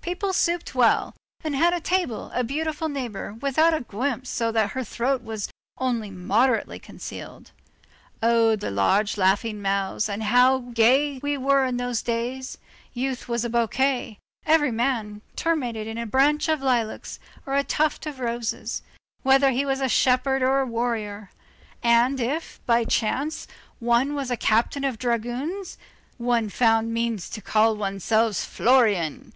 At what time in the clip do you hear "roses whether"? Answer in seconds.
18.20-19.50